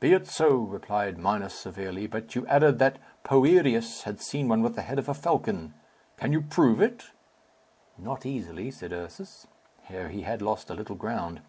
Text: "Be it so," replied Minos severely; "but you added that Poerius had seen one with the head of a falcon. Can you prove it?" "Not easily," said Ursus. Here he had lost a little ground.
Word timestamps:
"Be 0.00 0.14
it 0.14 0.26
so," 0.26 0.56
replied 0.56 1.16
Minos 1.16 1.54
severely; 1.54 2.08
"but 2.08 2.34
you 2.34 2.44
added 2.48 2.80
that 2.80 2.98
Poerius 3.22 4.02
had 4.02 4.20
seen 4.20 4.48
one 4.48 4.62
with 4.62 4.74
the 4.74 4.82
head 4.82 4.98
of 4.98 5.08
a 5.08 5.14
falcon. 5.14 5.74
Can 6.16 6.32
you 6.32 6.42
prove 6.42 6.80
it?" 6.80 7.10
"Not 7.96 8.26
easily," 8.26 8.72
said 8.72 8.92
Ursus. 8.92 9.46
Here 9.84 10.08
he 10.08 10.22
had 10.22 10.42
lost 10.42 10.70
a 10.70 10.74
little 10.74 10.96
ground. 10.96 11.42